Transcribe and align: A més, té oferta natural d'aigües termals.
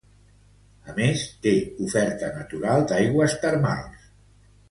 A 0.93 0.93
més, 0.99 1.25
té 1.43 1.53
oferta 1.89 2.31
natural 2.39 2.87
d'aigües 2.93 3.39
termals. 3.47 4.09